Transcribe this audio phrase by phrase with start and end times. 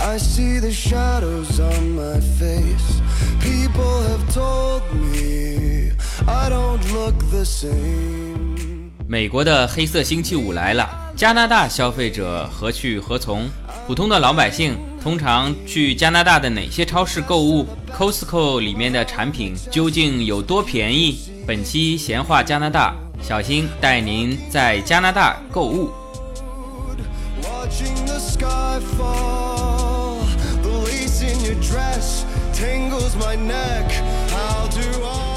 [0.00, 3.00] I see the shadows on my face.
[3.40, 5.90] People have told me
[6.28, 8.92] I don't look the same.
[9.08, 13.48] 美国的黑色星期五来了，加拿大消费者何去何从？
[13.88, 21.18] 普通的老百姓通常去加拿大的哪些超市购物？Costco 里面的产品究竟有多便宜？
[21.44, 25.90] 本期闲话加拿大，小新带您在加拿大购物。
[28.80, 30.24] Fall.
[30.62, 33.90] The lace in your dress tangles my neck.
[34.30, 35.27] How do I?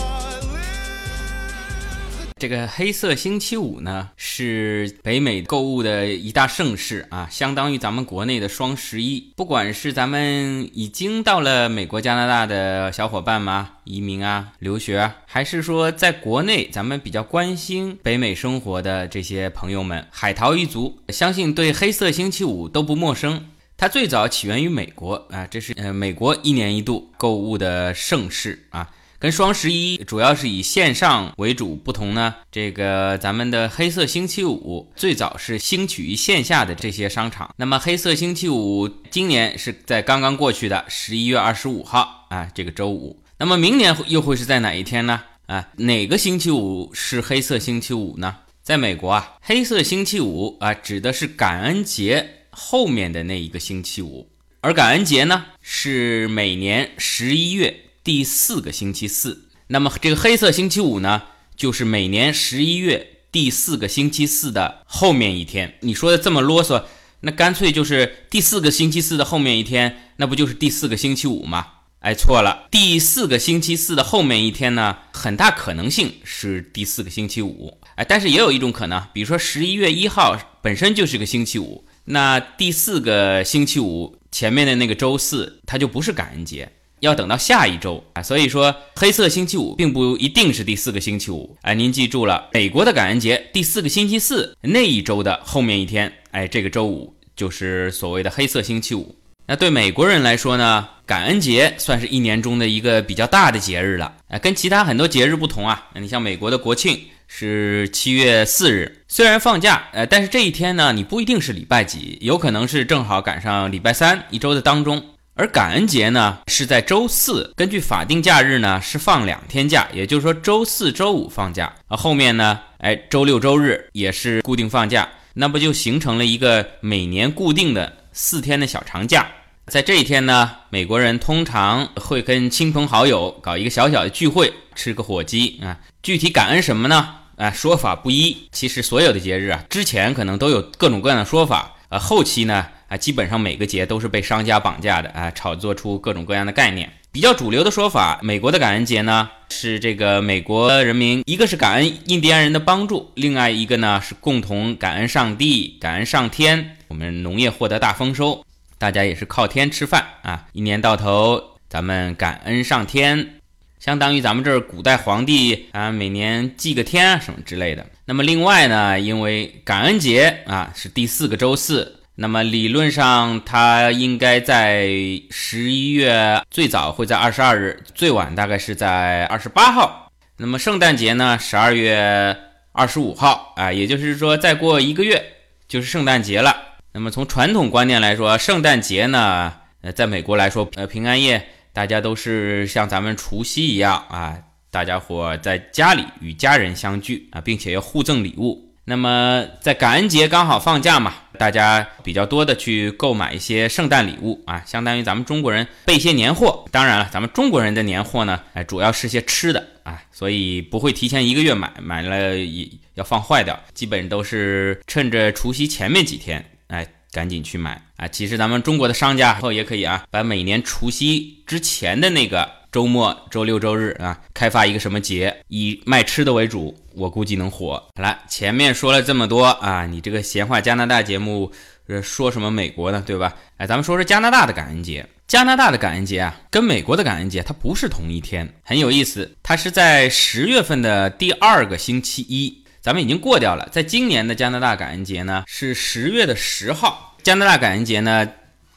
[2.42, 9.32] 这个黑色星期五呢，是北美购物的一大盛事啊，相当于咱们国内的双十一。
[9.36, 23.50] 不管是咱们已经到了美国、加拿大的小伙伴们，移民啊、留学啊，还是说在国内咱们比较关心北美生活的这些朋友们，海淘一族，相信对黑色星期五都不陌生。
[23.78, 28.90] 它最早起源于美国啊，这是呃美国一年一度购物的盛事啊。
[29.22, 37.54] 跟双十一主要是以线上为主不同呢，这个咱们的黑色星期五最早是兴起于线下的这些商场。
[37.58, 43.22] 那么黑色星期五今年是在刚刚过去的十一月二十五号啊，这个周五。
[43.38, 45.22] 那么明年又会是在哪一天呢？
[45.46, 48.38] 啊，哪个星期五是黑色星期五呢？
[48.64, 54.28] 在美国啊，黑色星期五啊指的是感恩节后面的那一个星期五，
[54.62, 57.82] 而感恩节呢是每年十一月。
[58.04, 61.22] 第四个星期四，那么这个黑色星期五呢，
[61.56, 65.76] 就是每年十一月第四个星期四的后面一天。
[65.82, 66.86] 你说的这么啰嗦，
[67.20, 71.68] 那干脆就是第四个星期四的后面一天，那不就是第四个星期五吗？
[72.00, 77.78] 哎，错了，第四个星期四的后面一天呢，很大可能性是第四个星期五。
[77.94, 86.72] 哎，但是也有一种可能，比如说十一月一号本身就是个星期五，那第四个星期五前面的那个周四，它就不是感恩节。
[87.02, 91.58] 要等到下一周啊，所以说黑色星期五并不一定是第四个星期五。
[91.64, 99.16] 哎，您记住了，美国的感恩节第四个星期四那一周的后面一天，哎，这个周五就是所谓的黑色星期五。
[99.48, 104.14] 那对美国人来说呢，感恩节算是一年中的一个比较大的节日了。
[104.28, 106.98] 哎，跟其他很多节日不同啊，你像美国的国庆
[107.28, 115.04] 是七月四日，虽然放假，呃，但是这一天呢，你不一定是礼拜几，有可能是正好赶上礼拜三一周的当中。
[115.34, 129.26] 而感恩节呢是在周四，根据法定假日呢是放两天假，也就是说周四周五放假，啊后面呢，哎周六周日也是固定放假，那不就形成了一个每年固定的四天的小长假。
[129.68, 135.80] 在这一天呢，美国人通常会跟亲朋好友搞一个小小的聚会，吃个火鸡啊。
[136.04, 137.16] 具体感恩什么呢？
[137.38, 138.50] 啊，说法不一。
[138.52, 142.68] 其实所有的节日啊，之前可能都有各种各样的说法，呃，后期呢。
[142.92, 146.92] 啊，基本上每个节都是被商家绑架的啊，炒作出各种各样的概念。
[147.10, 156.76] 比较主流的说法，美国的感恩节呢是这个美国人民一个是感恩印第安人的帮助，另外一个呢是共同感恩上帝、感恩上天。
[156.90, 158.46] 我们农业获得大丰收，
[158.78, 163.36] 大家也是靠天吃饭啊，一年到头咱们感恩上天，
[163.80, 167.86] 相当于咱们这儿古代皇帝啊每年祭个天啊什么之类的。
[168.04, 172.01] 那么另外呢，因为感恩节啊是第四个周四。
[172.16, 174.90] 那么理论上，它应该在
[175.30, 180.12] 十一月最早会在二十二日，最晚大概是在二十八号。
[180.38, 182.38] 那么圣诞节呢，十二月
[182.74, 185.24] 二十五号啊，也就是说再过一个月
[185.68, 186.56] 就是圣诞节了。
[186.92, 194.38] 那么从传统观念来说，圣诞节呢，呃，在美国来说，呃，平安夜大家都是像咱们除夕一样啊，
[194.70, 198.68] 大家伙在家里与家人相聚啊，并且要互赠礼物。
[198.84, 206.66] 那么在感恩节刚好放假嘛，大家比较多的去购买一些圣诞礼物啊，相当于咱们中国人备一些年货。
[206.70, 218.08] 当然了，咱们中国人的年货呢，哎，主要是些吃的啊，所以不会提前一个月买，买了也要放坏掉，基本都是趁着除夕前面几天，哎，赶紧去买啊。
[218.08, 222.61] 其实咱们中国的商家后也可以啊，把每年除夕之前的那个。
[222.72, 227.74] 周末、周六、周日啊，开发一个什么节，以卖吃的为主，我估计能火。
[227.96, 231.52] 好了，前面说了这么多啊，你这个闲话加拿大节目，
[231.88, 233.36] 呃，说什么美国呢，对吧？
[233.58, 235.06] 哎，咱们说说加拿大的感恩节。
[235.28, 239.36] 加拿大的感恩节啊，跟美国的感恩节它不是同一天，很有意思。
[239.44, 243.68] 它是在十月份的第二个星期一，咱们已经过掉了。
[243.70, 247.18] 在今年的加拿大感恩节呢，是十月的十号。
[247.22, 248.28] 加拿大感恩节呢，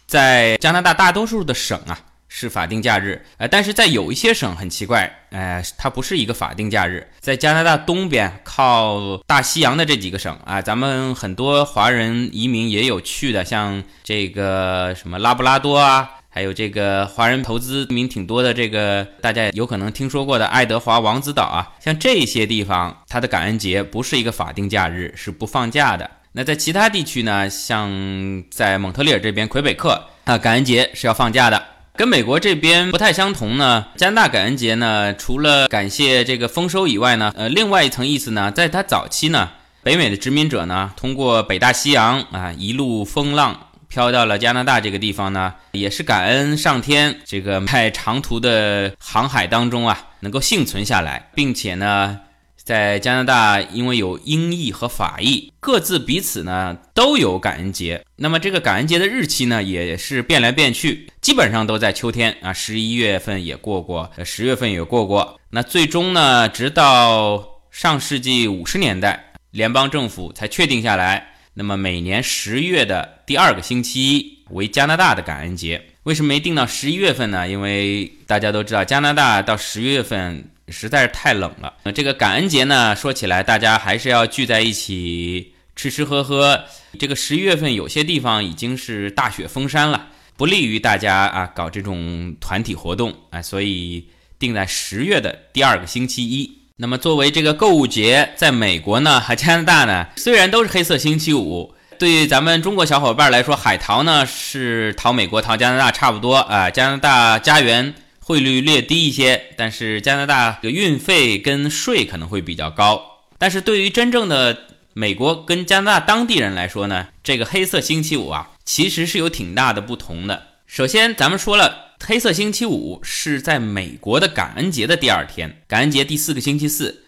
[0.06, 1.99] 在加拿大大多数的省啊。
[2.36, 7.08] 是法定假日，呃，但是在有一些省很奇怪，呃，它不是一个法定假日。
[7.20, 26.10] 在加拿大东边靠大西洋的这几个省啊，咱们很多华人移民也有去的，像这个什么拉布拉多啊，还有这个华人投资移民挺多的，这个大家有可能听说过的爱德华王子岛啊，像这些地方，它的感恩节不是一个法定假日，是不放假的。
[26.32, 31.74] 那在其他地区呢，像在蒙特利尔这边，魁北克啊，感恩节是要放假的。
[31.96, 39.49] 跟美国这边不太相同呢，加拿大感恩节呢，除了感谢这个丰收以外呢，呃，另外一层意思呢，在它早期呢，
[39.85, 52.19] 北美的殖民者呢，通过北大西洋啊，一路风浪飘到了加拿大这个地方呢，也是感恩上天，这个在长途的航海当中啊，能够幸存下来，并且呢。
[52.64, 58.02] 在加拿大，因为有英裔和法裔，各自彼此呢都有感恩节。
[58.16, 65.38] 那么这个感恩节的日期呢，也是变来变去，基本上都在秋天啊，十一月份也过过，呃十月份也过过。
[65.50, 75.82] 那最终呢，直到上世纪五十年代，联邦政府才确定下来，那么每年十月的第二个星期一为加拿大的感恩节。
[76.05, 77.46] 为什么没定到十一月份呢？
[77.46, 80.49] 因为大家都知道，加拿大到十月份。
[80.69, 81.75] 实在是太冷了。
[81.82, 86.64] 那这个感恩节呢，说起来大家还是要聚在一起吃吃喝喝。
[86.99, 94.08] 这个十一月份有些地方已经是大雪封山了，不利于大家啊搞这种团体活动啊，所以
[94.38, 96.58] 定在十月的第二个星期一。
[96.76, 107.94] 那么作为这个购物节，在美国呢 和加拿大呢，虽然都是黑色星期五，对于咱们中国小伙伴来说，海淘呢是淘美国、淘加拿大差不多啊，加拿大家园。
[108.26, 113.21] 汇率略低一些，但是加拿大的运费跟税可能会比较高。
[113.37, 114.59] 但是对于真正的
[114.94, 120.43] 美国跟加拿大当地人来说呢，这个黑色星期五啊，其实是有挺大的不同的。
[120.67, 127.05] 首先，咱们说了，黑色星期五是在美国的感恩节的第二天，感恩节第四个星期四。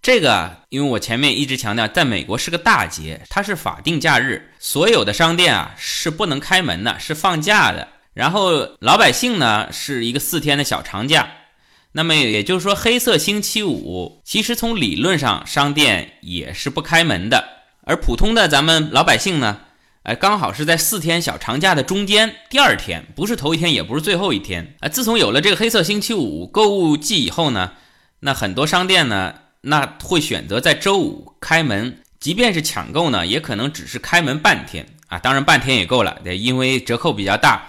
[0.00, 7.88] 这个，因为我前面一直强调，在美国是个大节，它是法定假日，所有的商店啊是不能开门的，是放假的。
[8.12, 11.30] 然后老百姓呢是一个四天的小长假，
[11.92, 17.44] 那么也就是说黑色星期五其实从理论上商店也是不开门的，
[17.84, 19.60] 而普通的咱们老百姓呢，
[20.02, 24.88] 哎刚好是在四天小长假的中间第二天，不是头一天也不是最后一天啊。
[24.88, 27.72] 自从有了这个黑色星期五购物季以后呢，
[28.20, 37.68] 那很多商店呢那会选择在周五开门，即便是抢购呢，也可能只是开门半天啊，当然半天也够了，对，因为折扣比较大。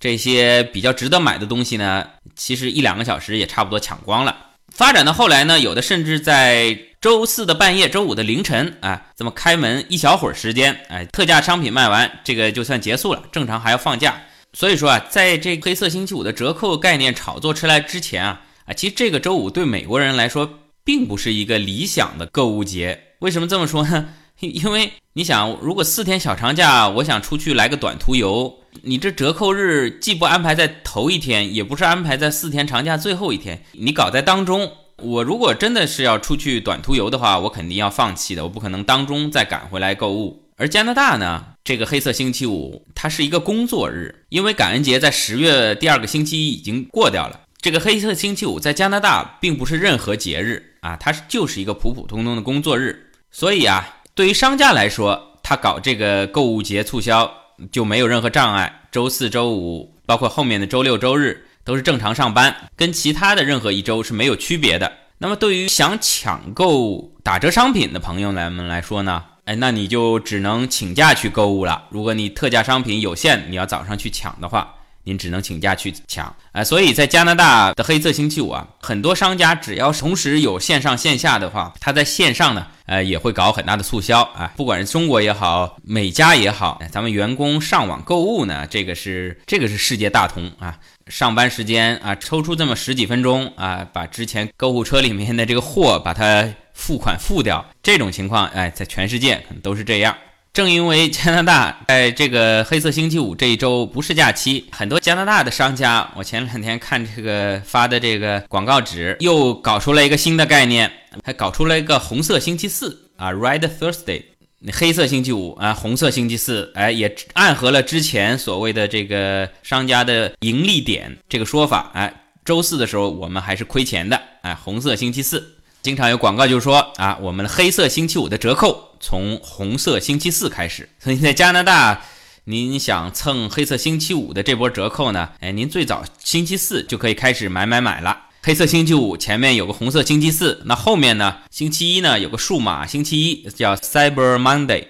[0.00, 2.06] 这些比较值得买的东西呢，
[2.36, 4.36] 其实一两个小时也差不多抢光了。
[4.72, 13.22] 发展到后来呢，有的甚至在周四的半夜、周五的凌晨啊，这么开门一小会儿时间，哎，特价商品卖完，这个就算结束了。
[13.32, 14.20] 正常还要放假，
[14.52, 20.48] 所以说啊，在这黑色星期五的折扣概念炒作出来之前啊，啊，其实这个周五对美国人来说
[20.84, 23.00] 并不是一个理想的购物节。
[23.20, 24.08] 为什么这么说呢？
[24.38, 28.57] 因为你想，如果四天小长假，我想出去来个短途游。
[28.82, 34.70] 你这折扣日既不安排在头一天，也不是安排在四天长假最后一天，你搞在当中。
[35.00, 40.42] 我如果真的是要出去短途游的话，我肯定要放弃的，我不可能当中再赶回来购物。
[40.56, 47.42] 而加拿大呢，这个黑色星期五它是一个工作日，因为感恩节在十月第二个星期一已经过掉了。
[47.60, 53.10] 这个黑色星期五在加拿大并不是任何节日啊，它是就是一个普普通通的工作日。
[53.30, 57.32] 所以啊，对于商家来说，他搞这个购物节促销。
[57.70, 58.82] 就没有任何障碍。
[58.90, 64.92] 周四周五，包括后面的周六周日，都是正常上班，跟其他的任何一周是没有区别的。
[65.18, 69.24] 那么，对于想抢购打折商品的朋友来们来说呢？
[69.44, 71.84] 哎，那你就只能请假去购物了。
[71.90, 74.74] 如果你特价商品有限，你要早上去抢的话。
[75.08, 84.52] 您只能请假去抢啊，所以在加拿大的黑色星期五啊，很多商家只要同时有线上线下的话，他在线上呢，呃，也会搞很大的促销啊。
[84.54, 90.78] 不管是中国也好，美加也好，咱们员工上网购物呢，这个是这个是世界大同啊。
[91.06, 100.14] 上班时间啊，抽出这么十几分钟啊，把之前购物车里面的这个货把它付款付掉，这种情况哎，在全世界可能都是这样。
[100.58, 110.90] 正因为加拿大在这个黑色星期五这一周不是假期，很多加拿大的商家，我前两天看这个发的这个广告纸，又搞出来一个新的概念，
[111.22, 114.24] 还搞出了一个红色星期四啊，Red Thursday，
[114.72, 122.12] 黑色星期五啊，红色星期四，哎，也暗合了之前所谓的这个商家的盈利点这个说法，哎，
[122.44, 125.54] 周四的时候我们还是亏钱的，哎，红色星期四。
[125.82, 130.88] 经常有广告就说啊，我们的黑色星期五的折扣从红色星期四开始。
[130.98, 132.02] 所以在加拿大，
[132.44, 135.30] 您想蹭黑色星期五的这波折扣呢？
[135.40, 138.26] 哎，您最早星期四就可以开始买买买了。
[138.42, 141.38] 黑色星期五前面有个红色星期四，那后面呢？
[141.50, 144.86] 星期一呢有个数码星期一，叫 Cyber Monday。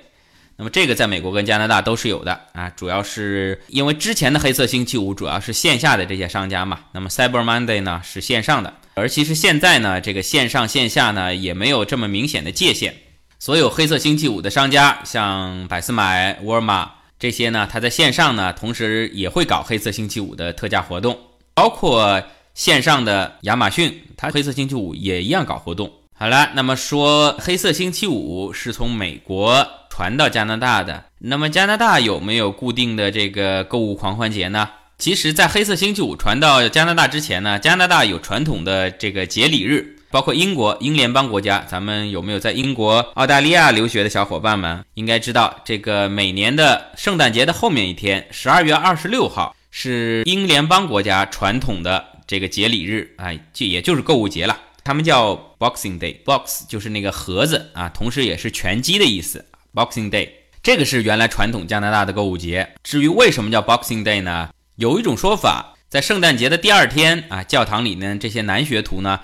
[0.58, 12.92] 那么这个在美国跟加拿大都是有的啊，主要是因为之前的黑色星期五主要是线下的这些商家嘛，那么 Cyber Monday 呢是线上的，而其实现在呢这个线上线下呢也没有这么明显的界限，
[13.38, 21.18] 所有黑色星期五的商家，像百思买、沃尔玛这些呢，它在线上呢同时也会搞黑色星期五的特价活动，
[21.54, 22.22] 包括。
[22.54, 25.88] 线上的亚马逊，它黑色星期五也一样搞活动。
[26.12, 29.64] 好了，那么说黑色星期五是从美国
[29.98, 34.70] 传到加拿大的，那么加拿大有没有固定的这个购物狂欢节呢？
[34.96, 41.66] 其实，在黑色星期五传到加拿大之前呢，加拿大有传统的这个节礼日，包括英国英联邦国家。
[41.68, 52.04] 咱们有没有在英国、澳大利亚留学的小伙伴们，应该知道这个每年的圣诞节的后面一天，十二月二十六号是英联邦国家传统的。
[52.28, 54.56] 这个节礼日哎，就也就是购物节了。
[54.84, 59.44] 他们叫 Boxing Day，Box 就是那个盒子啊，同时也是拳击的意思。
[59.78, 60.28] Boxing Day
[60.60, 62.68] 这个是原来传统加拿大的购物节。
[62.82, 64.48] 至于为什么叫 Boxing Day 呢？
[64.74, 69.20] 有一种说法，在圣诞节的第二天啊，教堂里呢这些男学徒呢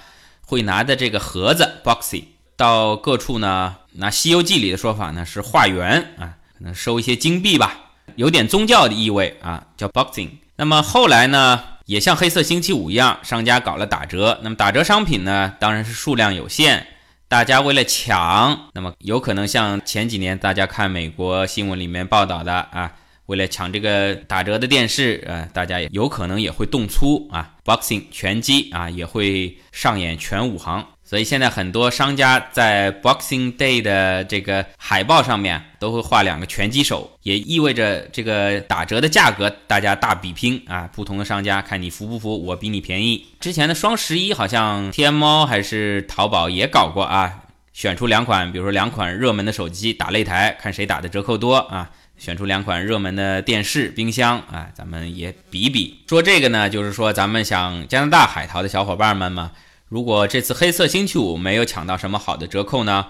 [0.46, 10.28] 会拿着这个盒子 Boxing 到各处呢，拿《西游记》里的说法呢是化缘啊，可能收一些金币吧，有点宗教的意味啊，叫 Boxing。
[10.54, 11.64] 那么后来呢？
[11.86, 14.40] 也像黑色星期五一样，商家搞了打折。
[14.42, 16.86] 那么打折商品呢，当然是数量有限。
[17.34, 22.92] 大家为了抢，那么有可能像前几年大家看美国新闻里面报道的啊，
[23.26, 30.86] 为了抢这个打折的电视，啊，大家也有可能也会动粗啊，boxing 拳击啊，也会上演全武行。
[31.06, 40.88] 所以现在很多商家在 Boxing Day 的这个海报上面都会画两个拳击手，也意味着这个打折的价格大家大比拼啊！
[40.94, 43.26] 不同的商家看你服不服，我比你便宜。
[43.38, 47.40] 之前的双十一好像天猫还是淘宝也搞过啊，
[47.74, 51.90] 选出两款，比如说两款热门的手机打擂台，看谁打的折扣多啊！
[52.16, 56.00] 选出两款热门的电视、冰箱啊，咱们也比比。
[56.08, 59.52] 说这个呢，就是说咱们想加拿大海淘的小伙伴们嘛。
[59.94, 63.06] 如果这次黑色星期五没有抢到什么好的折扣呢？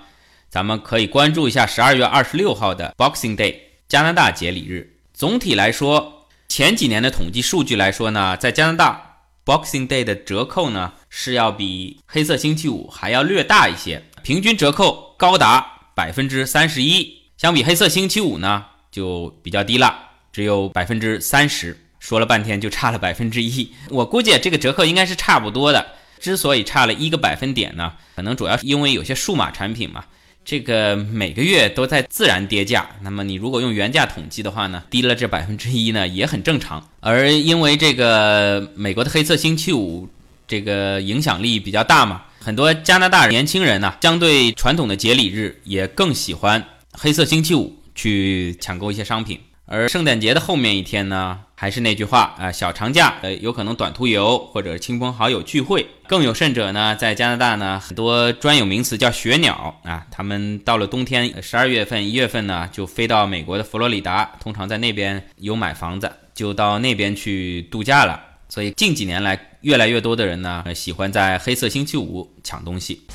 [0.50, 3.56] 咱们可以关注一下十二月二十六号的 Boxing Day
[3.88, 4.98] 加拿大节礼日。
[5.14, 17.22] 总体来说，前几年的统计数据来说呢，在加拿大 Boxing Day 的折扣呢是要比黑色星期五还要略大一些，平均折扣高达百分之三十一。
[17.38, 21.80] 相比黑色星期五呢，就比较低了，只有百分之三十。
[21.98, 25.93] 说了半天就差了百分之一，我估计这个折扣应该是差不多的。
[26.24, 30.02] 之所以差了一个百分点呢，可能主要是因为有些数码产品嘛，
[30.42, 32.88] 这个每个月都在自然跌价。
[33.02, 36.88] 那么你如果用原价统计的话呢，低了这百分之一呢也很正常。
[37.00, 40.08] 而因为这个美国的黑色星期五
[40.48, 49.38] 这个影响力比较大嘛，很多加拿大年轻人呢，相对传统的节礼日也更喜欢黑色星期五去抢购一些商品。
[49.66, 55.86] 而圣诞节的后面一天呢，还是那句话啊，小长假，呃，有可能短途游或者亲朋好友聚会。
[56.06, 68.20] 更有甚者呢，在加拿大呢，很多专有名词叫雪鸟啊，他们到了冬天，十二月份、一月份呢，就飞到美国的佛罗里达，通常在那边有买房子，就到那边去度假了。
[68.48, 73.06] 所以近几年来，越来越多的人呢，喜欢在黑色星期五抢东西。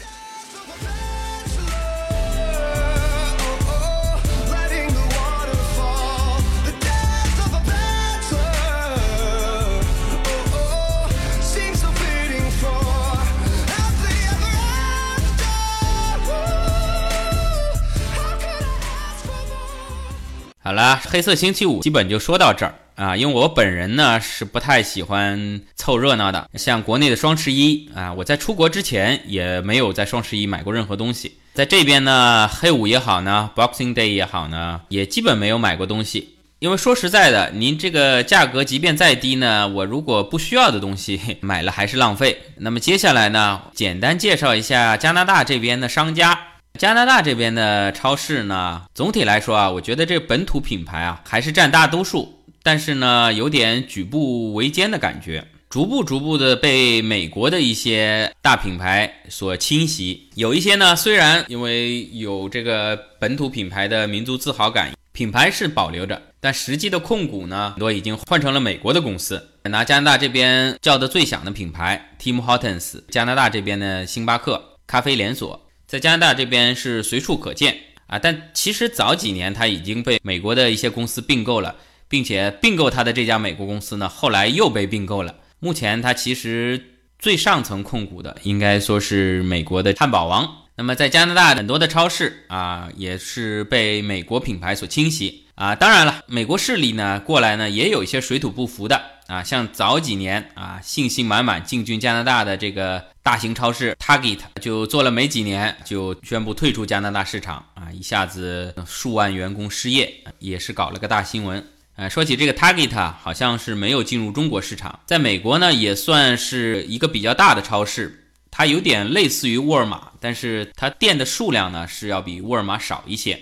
[20.69, 42.43] 好了，黑色星期五基本就说到这儿啊，因为我本人呢是不太喜欢凑热闹的，像国内的双十一啊，我在出国之前也没有在双十一买过任何东西，在这边呢，黑五也好呢，Boxing Day 也好呢，也基本没有买过东西，因为说实在的，您这个价格即便再低呢，我如果不需要的东西 买了还是浪费。
[42.57, 46.39] 那么接下来呢，简单介绍一下加拿大这边的商家。
[46.77, 60.29] 加拿大这边的超市呢，总体来说啊，我觉得这本土品牌啊还是占大多数，但是呢，有点举步维艰的感觉，逐步逐步的被美国的一些大品牌所侵袭。
[60.35, 69.49] 有一些呢，虽然因为有这个本土品牌的民族自豪感，品牌是保留着，但实际的控股呢，很多已经换成了美国的公司。
[69.63, 75.65] 拿加拿大这边叫的最响的品牌 Tim Hortons，加拿大这边的星巴克咖啡连锁。
[75.89, 81.75] 在加拿大这边是随处可见啊，但其实早几年它已经被美国的一些公司并购了，
[82.07, 85.33] 并且并购它的这家美国公司呢，后来又被并购了。
[85.57, 86.79] 目前它其实
[87.17, 90.47] 最上层控股的应该说是美国的汉堡王。
[90.75, 95.73] 那么在加拿大很多的超市啊，也是被美国品牌所侵袭啊。
[95.73, 99.41] 当然了，美国势力呢过来呢，也有一些水土不服的啊。
[99.41, 111.65] 像早几年啊，信心满满进军加拿大的这个大型超市 Target，就做了没几年就宣布退出加拿大市场啊，一下子数万员工失业，也是搞了个大新闻。
[111.95, 118.25] 呃，说起这个 Target，好像是没有进入中国市场，在美国呢也算是一个比较大的超市。
[118.51, 123.39] 它有点类似于沃尔玛，但是它店的数量呢是要比沃尔玛少一些。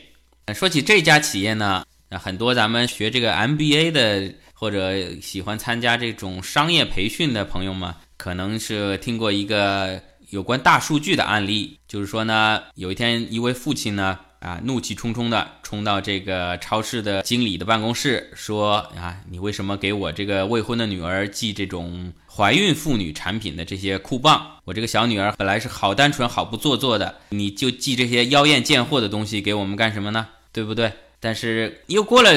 [0.53, 14.19] 说起这家企业呢，很多咱们学这个 MBA 的或者喜欢参加这种商业培训的朋友们，可能是听过一个有关大数据的案例，就是说呢，有一天一位父亲呢。
[14.39, 24.47] 啊，怒气冲冲的冲到这个超市的经理的办公室，说：“啊，你为什么给我这个未婚的女儿寄这种怀孕妇女产品的这些酷棒？
[24.63, 30.27] 我这个小女儿本来是好单纯、好不做作的，你就寄这些妖艳贱货的东西给我们干什么呢？
[30.53, 32.31] 对不对？”但是又过了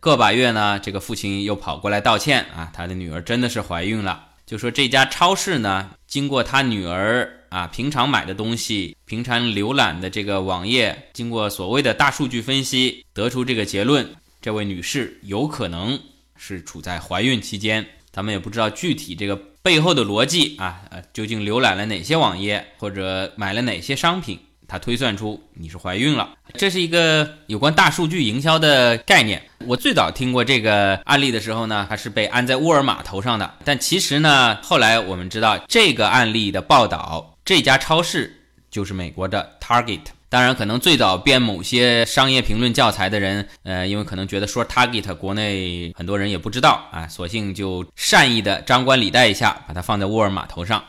[0.00, 7.38] 个把月呢，这个父亲又跑过来道歉啊，他的女儿真的是怀孕了，就说这家超市呢，经过他女儿。
[7.52, 14.08] 啊，平常买的东西，平常浏览的这个网页，经过所谓的大数据分析，得出这个结论：
[14.40, 16.00] 这位女士有可能
[16.34, 17.86] 是处在怀孕期间。
[18.10, 24.38] 咱们也不知道具体这个背后的逻辑啊，呃，究竟浏览了哪些网页，或者买了哪些商品，
[24.72, 26.30] 他推算出你是怀孕了。
[26.54, 29.42] 这是一个有关大数据营销的概念。
[29.66, 33.54] 我最早听过这个案例的时候呢，它是被安在沃尔玛头上的。
[33.66, 37.36] 但其实呢，后来我们知道这个案例的报道。
[37.44, 38.34] 这家超市
[38.70, 40.00] 就是美国的 Target。
[40.30, 50.82] 当然，可能最早编某些商业评论教材的人，呃，因为可能觉得说 Target 国内很多人也不知道啊，索性就善意的张冠李戴一下，把它放在沃尔玛头上。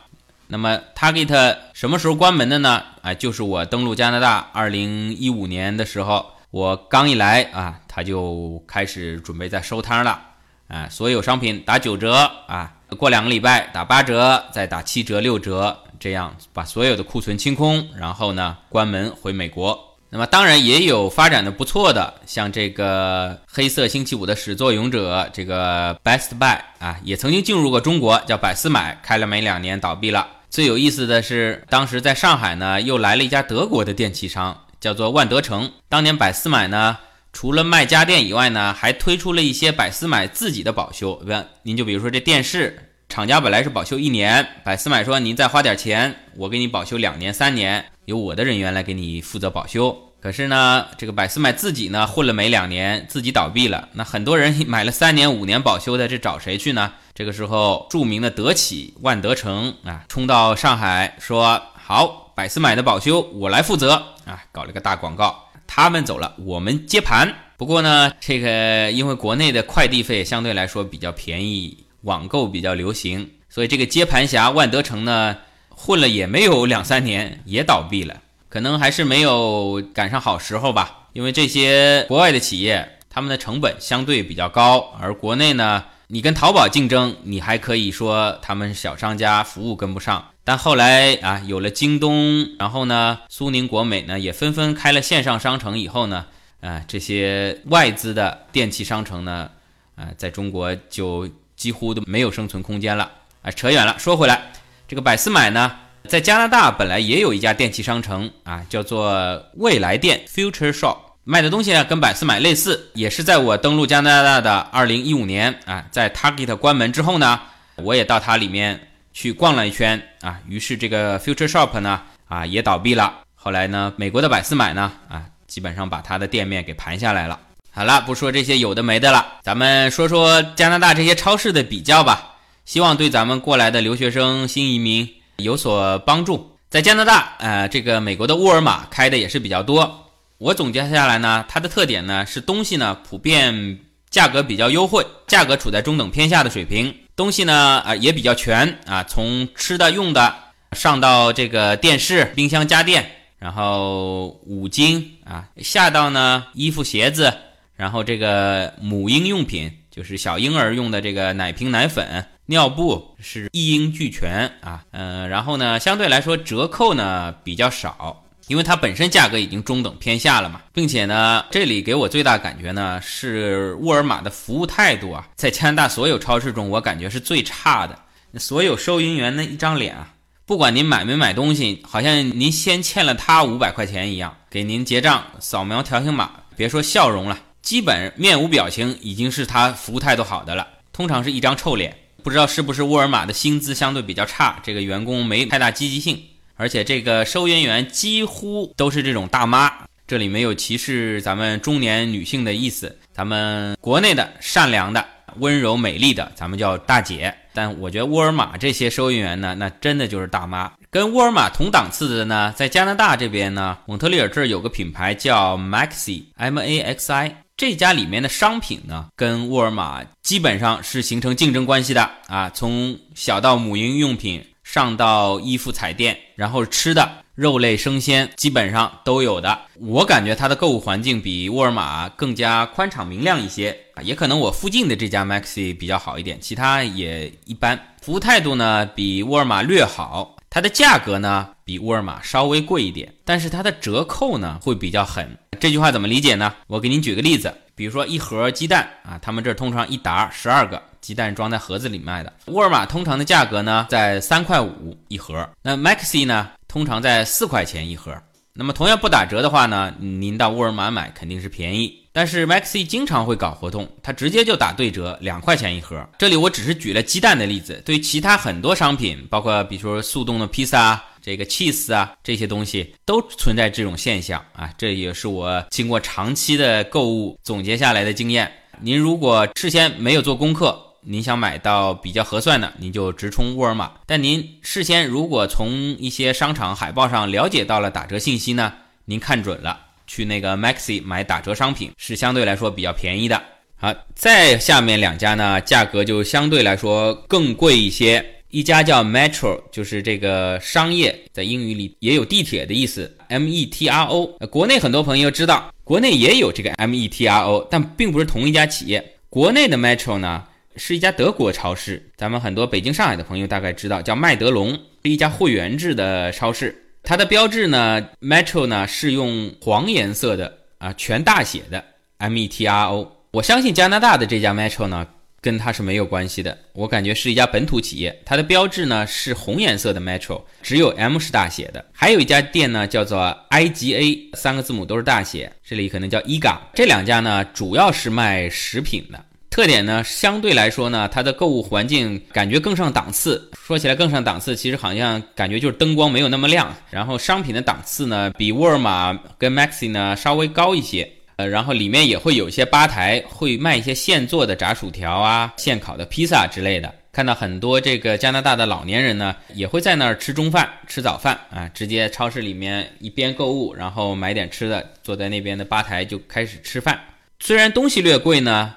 [0.46, 2.82] 那么 Target 什么时候关门的呢？
[3.02, 10.20] 啊，就是我登陆加拿大二零一五年的时候，我刚一来啊，他就开始准备在收摊了
[10.68, 15.78] 啊，所有商品打九折啊，过两个礼拜打八折，再打七折六折。
[16.00, 19.96] 这样把所有的库存清空，然后呢关门回美国。
[20.10, 30.26] 那么当然也有发展的不错的，像这个黑色星期五的始作俑者，这个 Best Buy 啊，也曾经进入过中国，叫百思买，开了没两年倒闭了。
[30.54, 35.72] 最有意思的是，当时在上海呢，又来了一家德国的电器商，叫做万德城。
[35.88, 36.96] 当年百思买呢，
[37.32, 41.20] 除了卖家电以外呢，还推出了一些百思买自己的保修。
[41.64, 42.78] 您就比如说这电视。
[43.08, 50.13] 厂家本来是保修一年，百思买说您再花点钱，我给你保修两年、三年，由我的人员来给你负责保修。
[50.24, 53.90] 可是呢，这个百思买自己呢混了没两年，自己倒闭了。
[53.92, 56.94] 那很多人买了三年、五年保修的，这找谁去呢？
[57.14, 65.44] 这个时候，著名的德企万德城啊，冲到上海说：“好，百思买的保修我来负责啊！”搞了个大广告。
[65.66, 67.30] 他们走了，我们接盘。
[67.58, 71.84] 不过呢，这个因为国内的快递费相对来说比较便宜。
[72.00, 75.36] 网购比较流行，所以这个接盘侠万德城呢，
[75.68, 78.22] 混了也没有两三年，也倒闭了。
[78.54, 81.08] 可能还是没有赶上好时候吧。
[81.12, 90.24] 因为这些国外的企业，他们的成本相对比较高，而国内呢，你跟淘宝竞争，你还可以说他们小商家服务跟不上。
[90.44, 96.26] 但后来啊，有了京东，然后呢，苏宁、国美呢，也纷纷开了线上商城以后呢，
[96.60, 99.50] 啊，这些外资的电器商城呢，
[99.96, 101.28] 啊，在中国就。
[101.56, 103.08] 几乎都没有生存空间了
[103.40, 103.50] 啊！
[103.52, 104.52] 扯远了，说回来，
[104.88, 105.70] 这个百思买呢，
[106.14, 117.40] 在加拿大本来也有一家电器商城啊，叫做未来店 （Future Shop），卖的东西呢跟百思买类似，也是在我登陆加拿大的二零一五年啊，在 Target 关门之后呢，
[117.74, 123.12] 我也到它里面去逛了一圈啊，于是这个 Future Shop 呢啊也倒闭了。
[123.34, 127.36] 后来呢，美国的百思买呢啊，基本上把它的店面给盘下来了。
[127.72, 136.50] 好了，不说这些有的没的了，咱们说说加拿大这些超市的比较吧，希望对咱们过来的留学生、新移民有所帮助。
[136.68, 140.10] 在加拿大，呃，这个美国的沃尔玛开的也是比较多。
[140.38, 143.78] 我总结下来呢，它的特点呢是东西呢普遍
[144.10, 150.34] 价格比较优惠，价格处在中等偏下的水平，东西呢啊也比较全啊，从吃的用的
[150.72, 157.32] 上到这个电视、冰箱、家电，然后五金啊下到呢衣服、鞋子。
[157.76, 177.98] 然后这个母婴用品就是小婴儿用的这个奶瓶、奶粉、尿布是一应俱全啊，嗯，然后呢，相对来说折扣呢比较少，因为它本身价格已经中等偏下了嘛，并且呢，这里给我最大感觉呢是沃尔玛的服务态度啊，在加拿大所有超市中，我感觉是最差的。
[178.38, 180.12] 所有收银员的一张脸啊，
[180.44, 190.66] 不管您买没买东西，好像您先欠了他五百块钱一样，给您结账扫描条形码，别说笑容了，基本面无表情已经是他服务态度好的了。
[190.92, 196.18] 通常是一张臭脸，不知道是不是沃尔玛的薪资相对比较差，这个员工没太大积极性。
[196.56, 199.70] 而且这个收银员几乎都是这种大妈，
[200.06, 202.98] 这里没有歧视咱们中年女性的意思。
[203.12, 205.04] 咱们国内的善良的、
[205.36, 207.34] 温柔美丽的，咱们叫大姐。
[207.52, 210.72] 但我觉得沃尔玛这些收银员呢，那真的就是大妈。
[210.90, 222.50] 跟沃尔玛同档次的呢，在加拿大这边呢，蒙特利尔这儿有个品牌叫 Maxi，M A X I，这家里面的商品呢，跟沃尔玛基本上是形成竞争关系的啊。
[222.50, 224.44] 从小到母婴用品。
[224.64, 229.60] 上到衣服彩电，然后吃的肉类生鲜基本上都有的。
[229.78, 237.78] 我感觉它的购物环境比沃尔玛更加宽敞明亮一些啊，也可能我附近的这家 Maxi 比较好一点，其他也一般。
[238.00, 245.36] 服务态度呢比沃尔玛略好，它的价格呢比沃尔玛稍微贵一点，但是它的折扣呢会比较狠。
[245.58, 246.54] 这句话怎么理解呢？
[246.68, 250.80] 我给您举个例子，比如说一盒鸡蛋啊，他们这通常一沓十二个。
[251.00, 258.16] 鸡蛋装在盒子里卖的，沃尔玛通常的价格呢在三块五一盒，那 Maxi 呢通常在四块钱一盒。
[258.52, 262.03] 那么同样不打折的话呢，您到沃尔玛买肯定是便宜。
[262.16, 266.08] 但是 Maxi 经常会搞活动，它直接就打对折，两块钱一盒。
[266.16, 274.70] 这里我只是举了鸡蛋的例子，对其他很多商品，包括比如说速冻的披萨、这个 cheese 啊这些东西，都存在这种现象啊。
[274.78, 278.52] 这也是我经过长期的购物总结下来的经验。
[278.80, 283.90] 您如果事先没有做功课，您想买到比较合算的，您就直冲沃尔玛。
[284.06, 288.72] 但您事先如果从一些商场海报上了解到了打折信息呢，
[289.06, 293.42] 您看准了，去那个 Maxi 买打折商品是相对来说比较便宜的。
[293.76, 298.24] 好，再下面两家呢，价格就相对来说更贵一些。
[298.50, 304.26] 一家叫 Metro，就是这个商业，在英语里也有地铁的意思，M E T R O。
[304.48, 309.04] 国内很多朋友知道，国内也有这个 M E T R O，但并不是同一家企业。
[309.28, 310.44] 国内的 Metro 呢？
[310.76, 314.72] 是一家德国超市，咱们很多北京、上海的朋友大概知道，叫麦德龙，
[315.04, 316.83] 是一家会员制的超市。
[317.06, 321.84] 它的标志呢，Metro 呢是用黄颜色的啊，全大写的
[322.16, 323.12] M E T R O。
[323.32, 325.06] 我相信加拿大的这家 Metro 呢，
[325.42, 326.56] 跟它是没有关系的。
[326.72, 328.18] 我感觉是一家本土企业。
[328.24, 331.84] 它的标志呢是红颜色的 Metro，只有 M 是大写的。
[331.92, 336.56] 还有一家店呢叫做 I G A，三个字母都是大写，这里可能叫 IGA。
[336.72, 339.22] 这两家呢主要是卖食品的。
[339.54, 343.52] 特点呢，相对来说呢，它的购物环境感觉更上档次。
[343.64, 351.08] 说起来更上档次，其实好像感觉就是灯光没有那么亮，然后商品的档次呢，比沃尔玛跟 Maxi 呢稍微高一些。
[351.36, 356.92] 呃，然后里面也会有一些吧台，会卖一些现做的炸薯条啊、现烤的披萨之类的。
[357.12, 366.98] 看到很多这个加拿大的老年人呢，也会在那儿吃中饭、吃早饭啊，直接超市里面一边购物，然后买点吃的，坐在那边的吧台就开始吃饭。
[367.38, 368.74] 虽然东西略贵呢。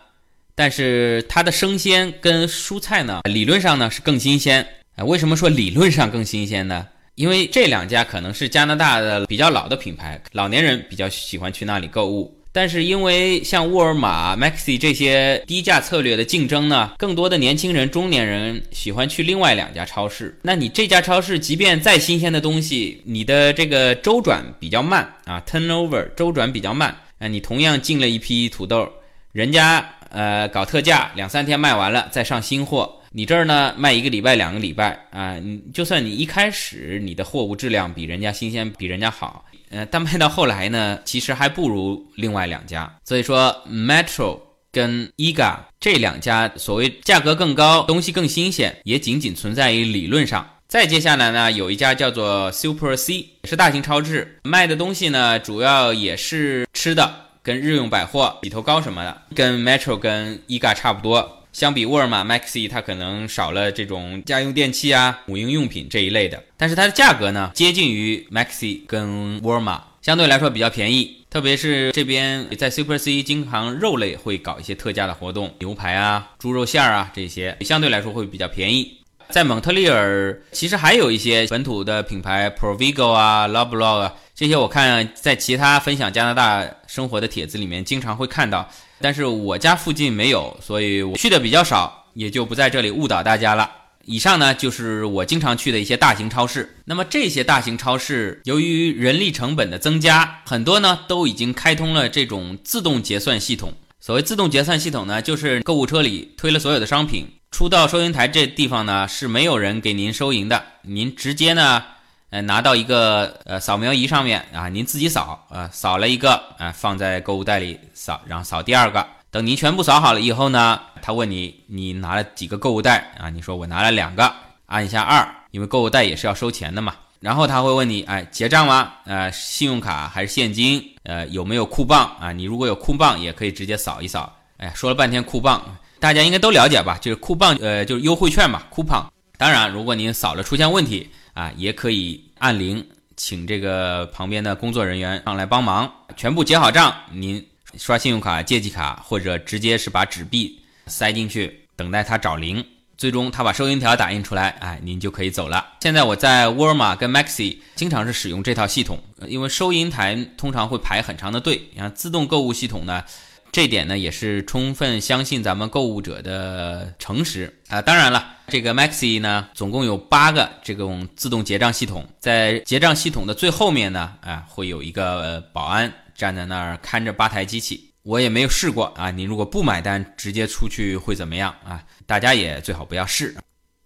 [0.58, 5.06] 但是它的生鲜跟蔬菜呢，理论上呢是更新鲜啊。
[5.06, 6.88] 为什么说理论上更新鲜呢？
[7.14, 12.36] 因为这两家可能是加拿大的比较老的品牌，老年人比较喜欢去那里购物。
[12.52, 20.36] 但是因为像沃尔玛、Maxi 这些低价策略的竞争呢，更多的年轻人、中年人喜欢去另外两家超市。
[20.42, 27.28] 那你这家超市即便再新鲜的东西，你的这个周转比较慢啊，turnover 周转比较慢啊。
[27.28, 28.92] 你同样进了一批土豆，
[29.34, 29.88] 人家。
[30.10, 32.94] 呃，搞特价，两三天卖完了再上新货。
[33.12, 42.94] 你这儿呢，卖一个礼拜、两个礼拜啊，你就算你一开始你的货物质量比人家新鲜，比人家好，呃，但卖到后来呢，其实还不如另外两家。
[43.06, 44.40] 所以说，Metro
[44.72, 50.48] 跟 EGA 这两家所谓价格更高、东西更新鲜，也仅仅存在于理论上。
[50.68, 57.27] 再接下来呢，有一家叫做 Super C，也是大型超市，卖的东西呢，主要也是吃的。
[57.48, 61.46] 跟日用百货、洗头膏什么的，跟 Metro、跟 EGA 差不多。
[61.54, 66.44] 相比沃尔玛、Maxi，它可能少了这种家用电器啊、母婴用品这一类的。
[66.58, 71.24] 但是它的价格呢，接近于 Maxi 跟沃尔玛，相对来说比较便宜。
[71.30, 78.98] 特别是这边在 Super C，经常肉类会搞一些特价的活动，牛排啊、猪肉馅儿啊这些，相对来说会比较便宜。
[79.30, 84.14] 在蒙特利尔，其实还有一些本土的品牌，Provigo 啊、Loblaw 啊。
[84.34, 88.70] 这些我看在其他分享加拿大生活的帖子里面经常会看到，
[89.02, 93.70] 但是我家附近没有，所以我去的比较少，也就不在这里误导大家了。
[94.06, 96.78] 以上呢就是我经常去的一些大型超市。
[96.86, 103.74] 那么这些大型超市由于人力成本的增加，很多呢都已经开通了这种自动结算系统。
[104.00, 111.84] 所谓自动结算系统呢，就是购物车里推了所有的商品，出到收银台这地方呢是没有人给您收银的，您直接呢，
[112.30, 119.06] 呃拿到一个呃扫描仪上面啊，您自己扫啊，扫了一个啊放在购物袋里扫，然后扫第二个。
[119.30, 123.30] 等您全部扫好了以后呢，他问你你拿了几个购物袋啊？
[123.30, 124.34] 你说我拿了两个，
[124.68, 126.96] 按一下二，因为购物袋也是要收钱的嘛。
[127.20, 128.94] 然后他会问你，哎，结账吗？
[129.06, 130.94] 呃，信用卡还是现金？
[131.04, 132.32] 呃，有没有酷棒啊？
[132.32, 134.32] 你如果有酷棒，也可以直接扫一扫。
[134.58, 135.62] 哎，说了半天酷棒，
[136.00, 136.98] 大家应该都了解吧？
[137.00, 139.12] 就是酷棒，呃，就是优惠券嘛，酷胖。
[139.38, 147.46] 当然，如果您扫了出现问题啊，也可以按铃，请这个旁边的工作人员上来帮忙，全部结好账，您。
[147.78, 152.66] 刷信用卡、借记卡，或者直接是把纸币塞进去，等待他找零，
[152.98, 155.74] 最终他把收银条打印出来，哎，您就可以走了。
[155.82, 161.70] 现在我在沃尔玛跟 Maxi 经常是使用这套系统，因为收银台通常会排很长的队。
[161.74, 163.04] 你看自动购物系统呢，
[163.52, 167.82] 这点呢也是充分相信咱们购物者的诚实啊。
[167.82, 175.92] 当然了，这个 Maxi 呢，总共有八个这种自动结账系统，在结账系统的最后面呢，啊，会有一个保安。
[176.16, 179.12] 站在那儿看着吧台机器，我也没有试过啊。
[179.12, 181.84] 你如果不买单，直接出去会怎么样啊？
[182.08, 183.36] 大家也最好不要试。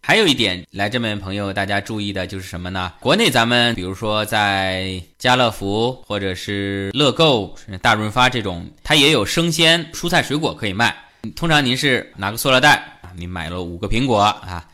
[0.04, 2.92] 还有一点，来这边朋友大家注意的就是什么呢？
[3.00, 10.94] 国内咱们比如说在家乐福或者是乐购、大润发这种，它也有生鲜蔬菜水果可以卖。
[11.36, 14.66] 通常您是拿个塑料袋啊，你买了五个苹果啊，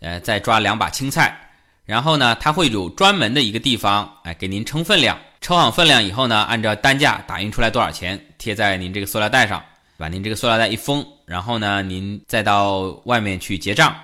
[0.00, 1.38] 呃，再抓两把青菜，
[1.84, 5.18] 然后呢，它会有专门的一个地方，哎，给您称分量。
[5.42, 9.62] 称好分量以后呢，按照单价打印出来多少钱，贴在您这个塑料袋上，
[9.98, 13.94] 把您这个塑料袋一封，然后呢，您再到外面去结账，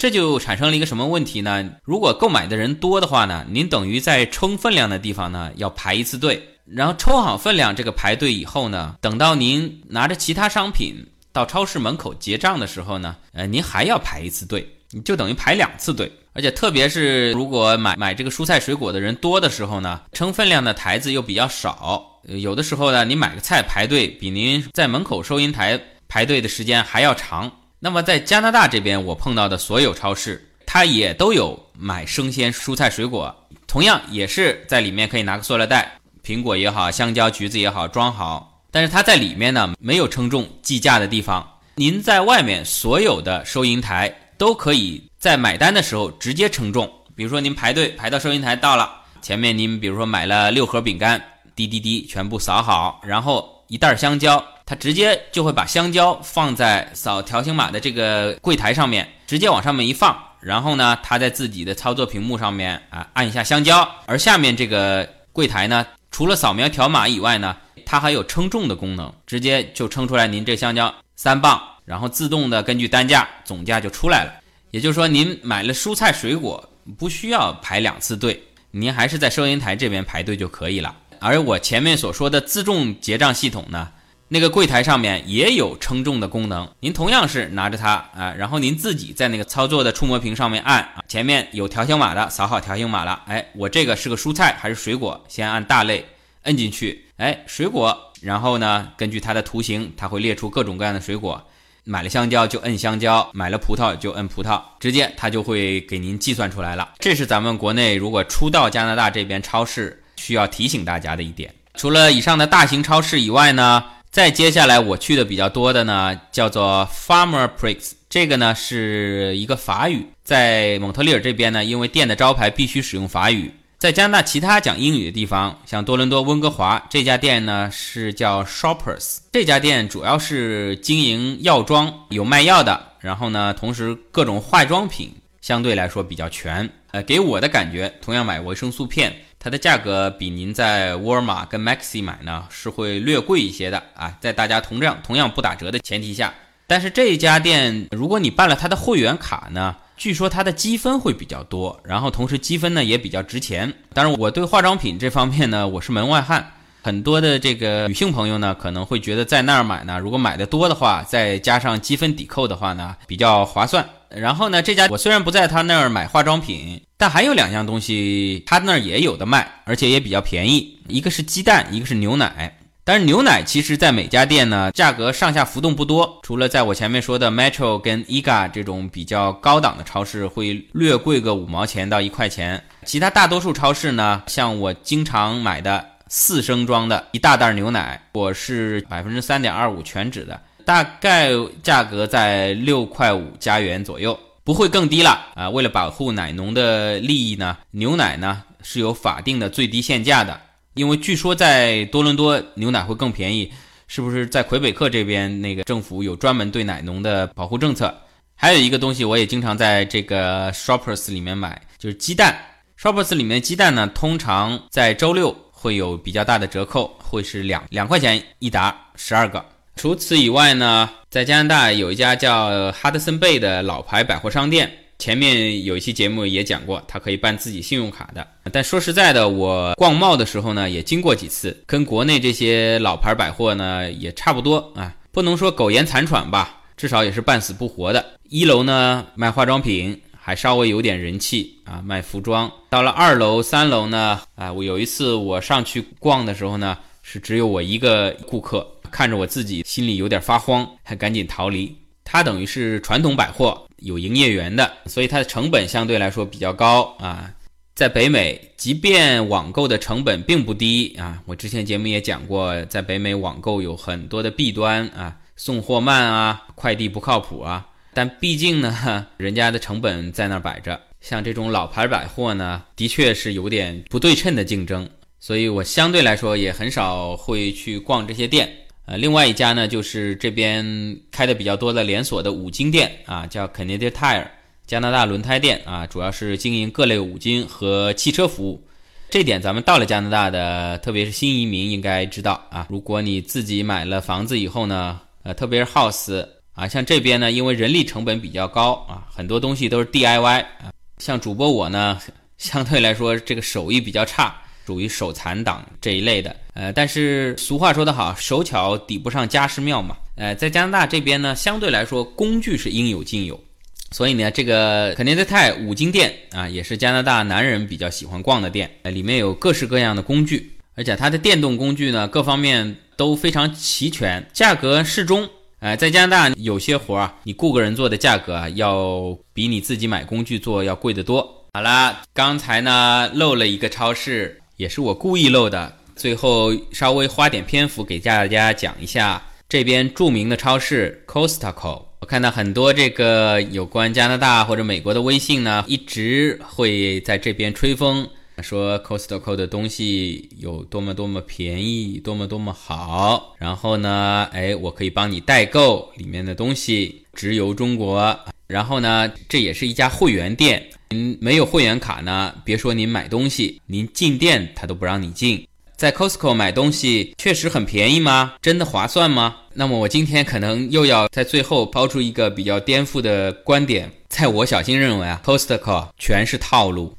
[0.00, 1.72] 这就产生了一个什么问题呢？
[1.84, 16.10] 如果购买的人多的话呢，您等于在称分量的地方呢要排一次队，然后抽好分量这个排队以后呢，等到您拿着其他商品到超市门口结账的时候呢，呃，您还要排一次队，你就等于排两次队。
[16.32, 27.52] 而且特别是如果买买这个蔬菜水果的人多的时候呢，称分量的台子又比较少，有的时候呢，你买个菜排队比您在门口收银台排队的时间还要长。
[27.82, 33.34] 那么在加拿大这边，我碰到的所有超市，它也都有买生鲜蔬菜水果，
[33.66, 45.02] 同样也是在里面可以拿个塑料袋，苹果也好，香蕉、橘子也好装好，但是它在里面呢没有称重计价的地方，您在外面所有的收银台都可以。
[45.18, 48.90] 在买单的时候直接称重，比如说您排队排到收银台到了，
[49.22, 51.22] 前面您比如说买了六盒饼干，
[51.54, 74.32] 滴滴滴全部扫好，然后一袋香蕉，他直接就会把香蕉放在扫条形码的这个柜台上面，直接往上面一放，然后呢，他在自己的操作屏幕上面啊按一下香蕉，而下面这个柜台呢，除了扫描条码以外呢，它还有称重的功能，直接就称出来您这香蕉三磅，然后自动的根据单价总价就出来了。
[74.70, 80.94] 也就是说，您买了蔬菜水果不需要排两次队，您还是在收银台这边排队就可以了。
[81.18, 83.88] 而我前面所说的自动结账系统呢，
[84.32, 95.20] 那个柜台上面也有称重的功能，您同样是拿着它啊，然后您自己在那个操作的触摸屏上面按啊，前面有条形码的，扫好条形码了，哎，我这个是个蔬菜还是水果？
[95.26, 96.06] 先按大类，
[96.44, 101.44] 摁进去，哎，水果，然后呢，根据它的图形，它会列出各种各样的水果。
[101.82, 106.88] 买了香蕉就摁香蕉，买了葡萄就摁葡萄，直接它就会给您计算出来了。
[107.00, 111.52] 这是咱们国内如果初到加拿大这边超市需要提醒大家的一点。
[111.74, 123.52] 除了以上的大型超市以外呢，再接下来我去的比较多的呢，叫做 Farmer Pricks，这个呢是一个法语，在蒙特利尔这边呢，因为店的招牌必须使用法语。
[123.78, 129.18] 在加拿大其他讲英语的地方，像多伦多、温哥华这家店呢是叫 Shoppers。
[129.30, 136.68] 这家店主要是经营药妆，有卖药的，然后呢，同时各种化妆品相对来说比较全。
[136.90, 144.14] 呃，给我的感觉，同样买维生素片，它的价格比您在沃尔玛跟 Maxi 买呢是会略贵一些的啊。
[144.20, 146.34] 在大家同样同样不打折的前提下，
[146.66, 149.74] 但是这一家店如果你办了它的会员卡呢？
[149.96, 153.72] 据说它的积分会比较多，然后同时积分呢也比较值钱。
[153.94, 156.52] 当然，我对化妆品这方面呢，我是门外汉。
[156.82, 163.86] 很多的这个女性朋友呢，可能会觉得在那儿买呢，如果买的多的话，再加上积分抵扣的话呢，比较划算。
[164.14, 170.78] 然后呢，这家我虽然不在他那儿买化妆品，但还有两样东西他那儿也有的卖，而且也比较便宜。
[170.88, 172.56] 一个是鸡蛋，一个是牛奶。
[172.82, 191.32] 但是牛奶其实，在每家店呢，价格上下浮动不多，除了在我前面说的 Metro 跟 EGA 这种比较高档的超市会略贵个五毛钱到一块钱，其他大多数超市呢，像我经常买的四升装的一大袋牛奶，我是百分之三点二五全脂的，大概
[191.64, 195.50] 价格在六块五加元左右，不会更低了啊。
[195.50, 200.40] 为了保护奶农的利益呢，牛奶呢是有法定的最低限价的。
[200.74, 203.52] 因为据说在多伦多牛奶会更便宜，
[203.88, 207.92] 是不是在魁北克这边那个政府有专门对奶农的保护政策？
[208.36, 212.38] 还有一个东西我也经常在这个 Shoppers 里面买，就是鸡蛋。
[212.80, 219.44] Shoppers 里面鸡蛋呢，通常在周六会有比较大的折扣，会是两两块钱一打十二个。
[219.80, 224.70] 除此以外呢，在加拿大有一家叫哈德森贝的老牌百货商店。
[224.98, 228.28] 前面有一期节目也讲过，它可以办自己信用卡的。
[228.52, 238.04] 但说实在的，我逛贸的时候呢，也经过几次，跟国内这些老牌百货呢也差不多啊，不能说苟延残喘吧，至少也是半死不活的。
[238.28, 242.52] 一楼呢卖化妆品，还稍微有点人气啊，卖服装。
[242.68, 251.76] 到了二楼、三楼呢，啊，我有一次我上去逛的时候呢，是只有我一个顾客，看着我自己心里有点发慌，还赶紧逃离。
[252.04, 253.66] 它等于是传统百货。
[253.82, 257.32] 有营业员的，所以它的成本相对来说比较高啊。
[257.74, 267.66] 在北美，即便网购的成本并不低啊，我之前节目也讲过，在北美网购有很多的弊端啊，送货慢啊，快递不靠谱啊。
[267.94, 274.86] 但毕竟呢， 人家的成本在那儿摆着，像这种老牌百货呢，的确是有点不对称的竞争，
[275.18, 278.54] 所以我相对来说也很少会去逛这些店。
[278.90, 284.26] 呃，另外一家呢，就是这边开的比较多的连锁的五金店啊，叫 Canada Tire
[284.66, 288.60] 加拿大轮胎店啊，主要是经营各类五金和汽车服务。
[289.08, 292.66] 这点咱们到了加拿大的，特别是新移民应该知道啊。
[292.68, 300.72] 如果你自己买了房子以后呢，呃，特别是 house 啊，像这边呢，因为人力成本比较高啊，很多东西都是 DIY 啊。
[300.98, 302.00] 像主播我呢，
[302.38, 304.42] 相对来说这个手艺比较差。
[304.70, 309.96] 属于手残党这一类的，呃，但是俗话说得好，手巧抵不上家世妙嘛。
[310.14, 313.42] 呃，在加拿大这边呢，相对来说工具是应有尽有，
[313.90, 318.70] 所以呢，这个肯定在泰五金店啊，也是加拿大男人比较喜欢逛的店。
[318.84, 325.28] 里面有各式各样的工具，而且它的电动工具呢，各方面都非常齐全，价格适中。
[325.58, 331.28] 呃，在加拿大有些活儿啊，你雇个人做的价格啊，要比你自己买工具做要贵得多。
[331.54, 334.39] 好啦，刚才呢漏了一个超市。
[334.60, 341.82] 也是我故意漏的，最后稍微花点篇幅给大家讲一下这边著名的超市 Costco。
[342.00, 348.06] 我看到很多这个有关加拿大或者美国的微信呢，一直会在这边吹风，
[348.42, 353.34] 说 Costco 的东西有多么多么便宜，多么多么好。
[353.38, 358.14] 然后呢，哎，我可以帮你代购里面的东西，直邮中国。
[358.50, 360.62] 然后呢，这也是一家会员店。
[360.90, 365.46] 您没有会员卡呢，别说您买东西，您进店他都不让你进。
[365.76, 368.34] 在 Costco 买东西确实很便宜吗？
[368.42, 369.36] 真的划算吗？
[369.54, 376.94] 那么我今天可能又要在最后抛出一个比较颠覆的观点，在我小心认为啊，Costco 全是套路。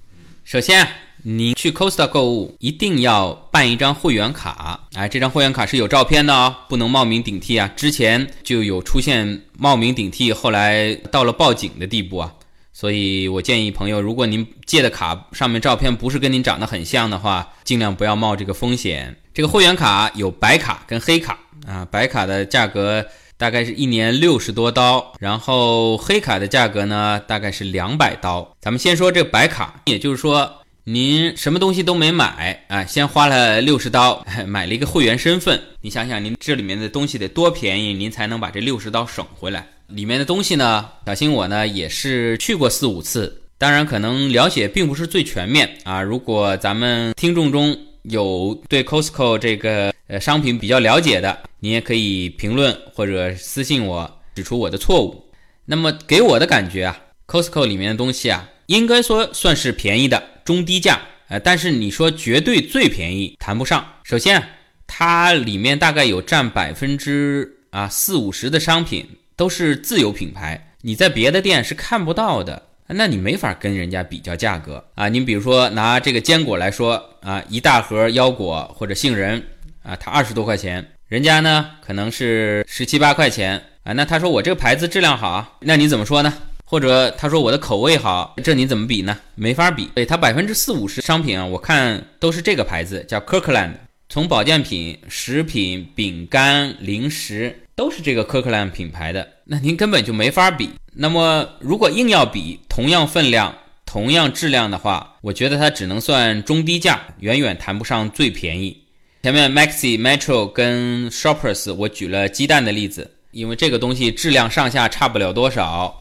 [0.45, 0.87] 首先，
[1.23, 7.71] 您去 Costa 购物一定要办一张会员卡，哎，这张会员卡是有照片的哦，不能冒名顶替啊。
[7.75, 12.33] 之前就有出现冒名顶替，后来到了报警的地步啊。
[12.73, 19.15] 所以我建议朋友，如果您借的卡上面照片不是跟您长得很像的话，尽量不要冒这个风险。
[19.33, 23.05] 这个会员卡有白卡跟黑卡啊，白卡的价格
[23.37, 28.55] 大概是一年六十多刀，然后黑卡的价格呢大概是两百刀。
[28.59, 30.60] 咱们先说这个白卡，也就是说
[30.91, 39.65] 您什么东西都没买啊，先花了六十刀 买了一个会员身份，你想想您这里面的东西得多便宜，您才能把这六十刀省回来。
[39.87, 46.01] 里面的东西呢，小新我呢也是去过四五次，当然可能了解并不是最全面啊。
[46.01, 55.23] 如果咱们听众中有对 Costco 这个呃商品比较了解的，你也可以评论或者私信我指出我的错误。
[55.63, 63.85] 那么给我的感觉啊，Costco 里面的东西啊，应该说算是便宜的中低价，呃，但是你说绝对最便宜谈不上。
[64.03, 64.41] 首先，
[64.87, 69.07] 它里面大概有占百分之啊四五十的商品。
[69.37, 75.09] 都是自有品牌，你在别的店是看不到的，那你没法跟人家比较价格啊。
[75.09, 79.41] 你比如说拿这个坚果来说啊，一大盒腰果或者杏仁
[79.81, 83.93] 啊，它二十多块钱，人家呢可能是十七八块钱啊。
[83.93, 86.31] 那他说我这个牌子质量好，那你怎么说呢？
[86.71, 89.17] 或者他说我的口味好，这你怎么比呢？
[89.35, 89.89] 没法比。
[89.93, 93.73] 对，它百分之四五十商品啊，我看都是这个牌子，叫 Kirkland。
[94.07, 100.69] 从保健品、食品、饼干、零食都是这个 Kirkland 品牌的，那您根本就没法比。
[100.93, 103.53] 那么如果硬要比同样分量、
[103.85, 108.81] 同样质量的话，我觉得它只能算中低价，远远谈不上最便宜。
[109.23, 115.97] 前面 Maxi、Metro 跟 Shoppers 我举了鸡蛋的例子，因为这个东西质量上下差不了多少。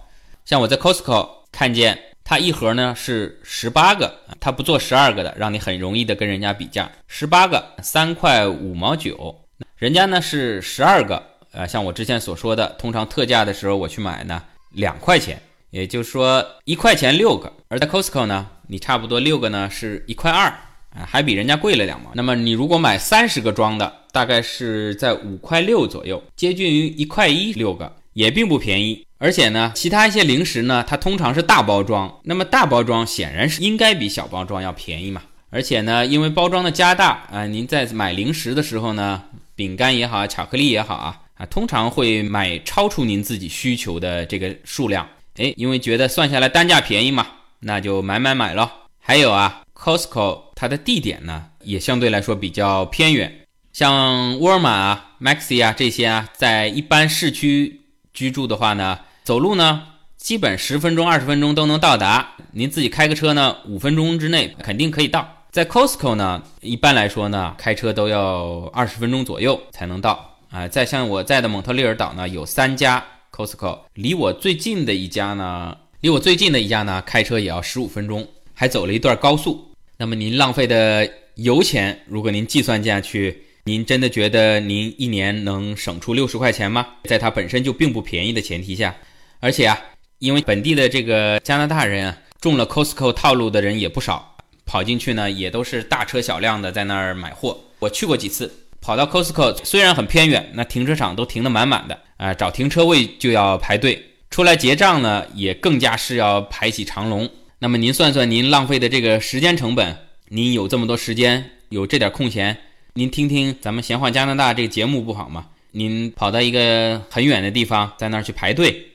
[0.51, 1.97] 像我在 Costco 看见。
[2.25, 6.91] 它一盒呢是十八个，它不做十二个的，让你很容易的跟人家比价。
[7.07, 9.35] 十八个三块五毛九，
[9.77, 11.23] 人家呢是十二个，
[11.53, 14.43] 呃，像我之前所说的，通常特价的时候我去买呢
[14.73, 15.41] 两块钱，
[15.71, 17.53] 也就是说一块钱六个。
[17.69, 20.47] 而在 Costco 呢，你差不多六个呢是一块二，
[20.91, 22.11] 啊，还比人家贵了两毛。
[22.15, 29.05] 那么你如果买三十个装的，大概是在五块六左右，接近于一块一六个，也并不便宜。
[29.23, 35.21] 而且呢，其他一些零食呢，它通常是大包装，那么大包装显然是应该比小包装要便宜嘛。
[35.51, 39.23] 而且呢，因为包装的加大啊，您在买零食的时候呢，
[39.55, 45.07] 饼干也好，巧克力也好啊，啊，通常会买超出您自己需求的这个数量。
[45.37, 47.27] 哎，因为觉得算下来单价便宜嘛，
[47.59, 48.71] 那就买买买咯。
[48.99, 53.41] 还有啊，Costco 它的地点呢，也相对来说比较偏远，
[53.71, 57.83] 像沃尔玛啊、Maxi 啊这些啊，在一般市区
[58.15, 58.99] 居住的话呢。
[59.23, 59.83] 走路呢，
[60.17, 62.35] 基本十分钟、二十分钟都能到达。
[62.53, 65.29] 您自己开个车呢，五分钟之内肯定可以到。
[65.51, 70.39] 在 Costco 呢，一般来说呢，开车都要二十分钟左右才能到。
[70.51, 79.71] 啊，在像我在的蒙特利尔岛呢，有三家 Costco，离我最近的一家呢，离我最近的一家呢，开车也要十五分钟，还走了一段高速。
[79.97, 86.87] 那么您浪费的油钱，如果您计算下去，您真的觉得您一年能省出六十块钱吗？
[87.05, 88.95] 在它本身就并不便宜的前提下。
[89.41, 89.81] 而且啊，
[90.19, 94.37] 因为本地的这个加拿大人啊，中了 Costco 套路的人也不少，
[94.67, 97.59] 跑进去呢也都是大车小辆的在那儿买货。
[97.79, 107.27] 我去过几次，跑到 Costco 虽然很偏远，那停车场都停得满满的啊，找停车位就要排队，出来结账呢也更加是要排起长龙。
[107.59, 109.97] 那么您算算您浪费的这个时间成本，
[110.29, 112.59] 您有这么多时间，有这点空闲，
[112.93, 115.47] 您听听咱们闲话加拿大这个节目不好吗？
[115.73, 118.89] 您跑到一个很远的地方，在那儿去排队。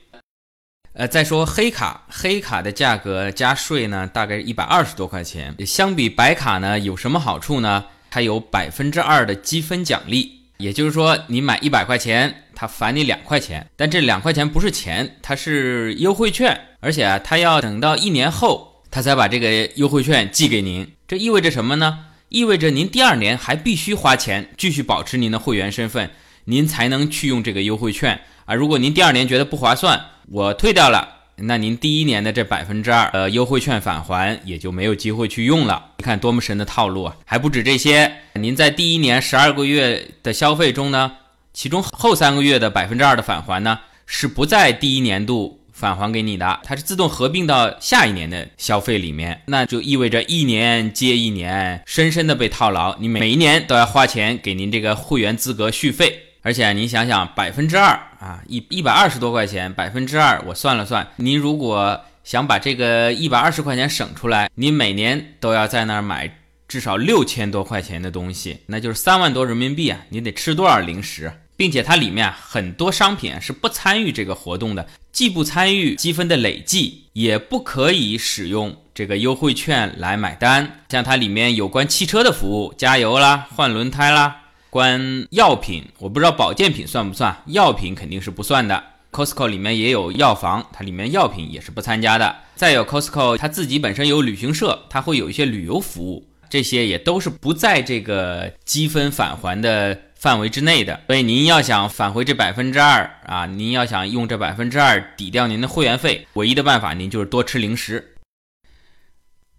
[0.97, 5.53] 呃，再说黑卡，黑卡的价格加税呢，大概一百二十多块钱。
[5.65, 7.83] 相比白卡呢，有什么好处呢？
[8.09, 13.67] 它有百分之二的积分奖励，也就是说，你买一百块钱，它返你两块钱。
[13.75, 20.89] 但这两块钱不是钱，它是优惠券，而且啊，它要等到一年后，它才把这个优惠券寄给您。
[21.05, 22.05] 这意味着什么呢？
[22.29, 26.09] 意味着您第二年还必须花钱继续保持您的会员身份，
[26.45, 28.55] 您才能去用这个优惠券啊。
[28.55, 35.91] 如果您第二年觉得不划算，我退掉了，那您第一年的这百分之二呃优惠券返还也就没有机会去用了。
[35.97, 37.17] 你看多么神的套路啊！
[37.25, 41.13] 还不止这些，您在第一年十二个月的消费中呢，
[41.53, 49.41] 其中后三个月的百分之二的返还呢，是不在第一年度返还给你的，它是自动合并到下一年的消费里面。
[49.47, 56.21] 那就意味着一年接一年，深深的被套牢，你每一年都要花钱给您这个会员资格续费。
[56.45, 66.37] 而且您想想，百分之二啊，一一百二十多块钱，百分之二，我算了算，您如果想把这个一百二十块钱省出来，您每年都要在那儿买
[66.67, 69.99] 至少六千多块钱的东西，那就是三万多人民币啊！
[70.09, 71.33] 你得吃多少零食？
[71.57, 80.81] 并且它里面很多商品是不参与这个活动的，既不参与积分的累计，也不可以使用这个优惠券来买单。
[80.89, 84.41] 像它里面有关汽车的服务，加油啦，换轮胎啦。
[84.75, 88.83] 关药品，我不知道保健品算不算，药品肯定是不算的。
[89.09, 92.35] Costco 里面也有药房，它里面药品也是不参加的。
[92.55, 100.99] 再有 Costco 它自己本身有旅行社，它会有一些旅游服务，这些也都是不在这个积分返还的范围之内的。
[101.07, 108.15] 所以您要想返回这百分之二啊，您要想用这百分之二抵掉您的会员费，唯一的办法您就是多吃零食。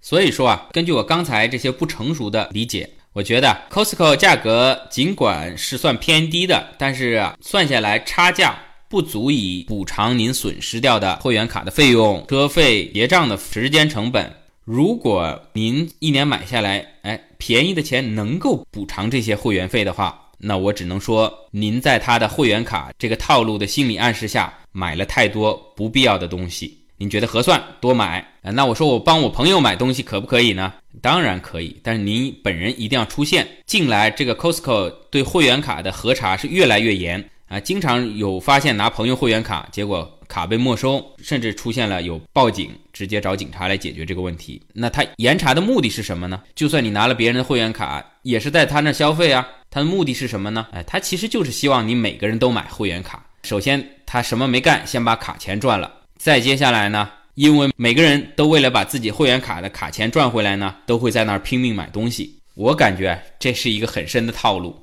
[0.02, 2.90] 所以说啊，根据我刚才这些不成熟的理解。
[3.16, 8.54] 我觉得 Costco 价格尽管是算偏低的，但是算下来差价
[8.90, 14.30] 不足以补偿您损失掉的会员卡的费用、车费、结账的时间成本。
[14.66, 26.76] 如果您一年买下来，哎，便宜的钱能够补偿这些会员费的话，那我只能说您在他的会员卡这个套路的心理暗示下买了太多不必要的东西。
[26.98, 28.26] 您觉得合算多买？
[28.42, 30.72] 那我说我帮我朋友买东西可不可以呢？
[31.02, 33.46] 当然可以，但是您本人一定要出现。
[33.66, 44.62] 近来这个 Costco 对会员卡的核查是越来越严啊，经常有发现拿朋友会员卡，结果卡被没收，甚至出现了有报警，直接找警察来解决这个问题。
[44.72, 46.42] 那他严查的目的是什么呢？
[46.54, 49.46] 就算你拿了别人的会员卡，也是在他那消费啊。
[49.68, 50.66] 他的目的是什么呢？
[50.72, 53.22] 哎，他其实就是希望你每个人都买会员卡。
[53.42, 55.92] 首先，他什么没干，先把卡钱赚了。
[56.18, 62.34] 再接下来呢，因为每个人都为了把自己会员卡的卡钱赚回来呢，都会在那儿拼命买东西。
[62.54, 64.74] 我感觉这是一个很深的套路。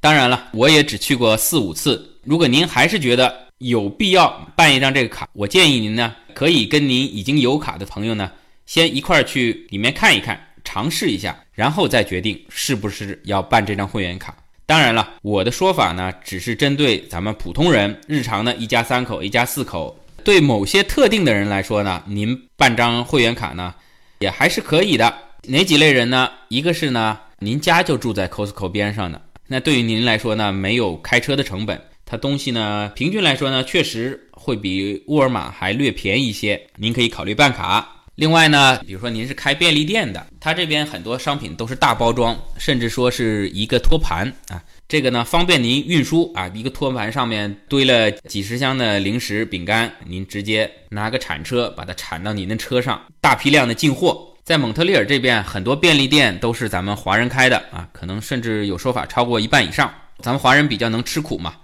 [0.00, 2.10] 当然了，我也只去过四五次。
[2.24, 8.30] 如果您还是觉得有必要办一张这个卡，我建议您呢，可以跟您已经有卡的朋友呢，
[8.66, 14.36] 先一块儿去里面看一看，尝试一下，然后再决定是不是要办这张会员卡。
[14.66, 19.96] 当然了，我的说法呢，只是针对咱们普通人日常的一家三口、一家四口。
[20.24, 23.74] 对某些特定的人来说呢，您办张会员卡呢，
[24.20, 25.12] 也还是可以的。
[25.44, 26.30] 哪几类人呢？
[26.48, 36.60] 一个是呢，您家就住在 Costco 边上的，那对于您来说呢，没有开车的成本，它东西呢，平均来说呢，确实会比沃尔玛还略便宜一些。
[36.76, 37.88] 您可以考虑办卡。
[38.14, 44.62] 另外呢，比如说您是开便利店的，它这边很多商品都是大包装，甚至说是一个托盘啊。
[44.92, 54.36] 这个呢，方便您运输啊，一个托盘上面堆了几十箱的零食饼干，您直接拿个铲车把它铲到您的车上，大批量的进货。
[54.44, 59.90] 在蒙特利尔这边，很多便利店都是咱们华人开的啊，可能甚至有说法超过一半以上。
[60.18, 61.54] 咱们华人比较能吃苦嘛，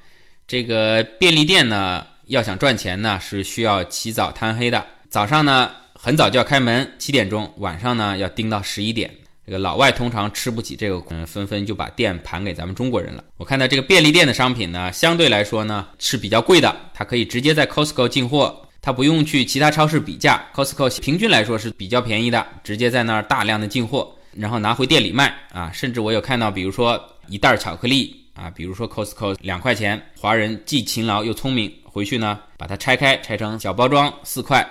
[0.47, 4.83] 这个便利店呢，要想赚钱呢，是需要起早贪黑的。
[5.11, 9.11] 早上呢，很早就要开门，七点钟；晚上呢，要盯到十一点。
[9.49, 13.25] 这个老外通常吃不起这个，嗯，纷纷就把店盘给咱们中国人了。
[13.39, 20.45] 我看到这个便利店的商品呢，相对来说呢是比较贵的，它可以直接在 Costco 进货，它不用去其他超市比价。
[20.55, 25.73] Costco 平均来说是比较便宜的，直接在那儿大量的进货，然后拿回店里卖啊。
[25.73, 34.63] 甚至我有看到，比如说一袋巧克力啊，比如说 Costco 两块钱，华人既勤劳又聪明，回去呢把它拆开，拆成小包装四块，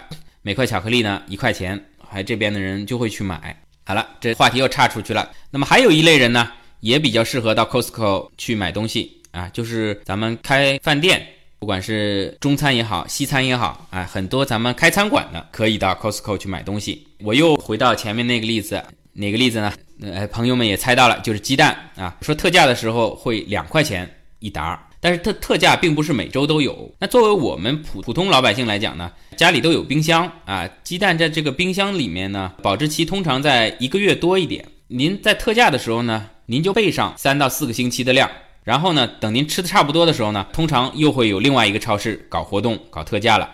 [0.43, 3.59] 每块巧克力呢一块钱，还这边的人就会去买。
[3.87, 5.31] 好了，这话题又岔出去了。
[5.49, 11.25] 那么还有一类人呢，也比较适合到 Costco 去买东西啊，就是咱们开饭店，
[11.57, 17.07] 不管是中餐也好，西餐也好，啊，很多咱们开餐馆的可以到 Costco 去买东西。
[17.23, 18.83] 我又回到前面那个例子，
[19.13, 19.73] 哪个例子呢？
[20.01, 24.77] 呃，朋友们也猜到了，就是鸡蛋啊，说特价的时候会两块钱一沓。
[24.99, 26.91] 但是特特价并不是每周都有。
[26.99, 34.65] 那作为我们普普通老百姓来讲呢，家里都有冰箱啊，鸡蛋在这个冰箱里面呢，保质期通常在一个月多一点。
[34.87, 38.29] 您在特价的时候呢，您就备上三到四个星期的量，
[38.63, 43.49] 然后呢，等您吃的差不多的时候呢，通常又会有另外一个超市搞活动、搞特价了。